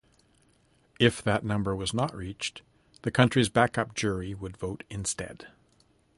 [0.99, 2.63] If that number was not reached,
[3.03, 5.49] the country's backup jury would vote instead.